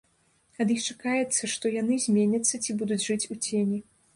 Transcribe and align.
Ад 0.63 0.71
іх 0.75 0.79
чакаецца, 0.93 1.49
што 1.53 1.73
яны 1.75 1.99
зменяцца 2.07 2.63
ці 2.63 2.77
будуць 2.81 3.01
жыць 3.07 3.23
у 3.37 3.41
цені. 3.45 3.79